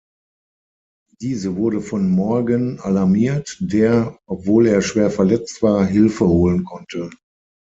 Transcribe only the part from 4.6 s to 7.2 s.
er schwer verletzt war, Hilfe holen konnte.